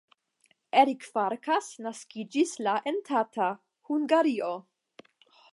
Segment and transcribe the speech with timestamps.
[0.83, 3.53] Erik Farkas naskiĝis la en Tata
[3.91, 4.53] (Hungario).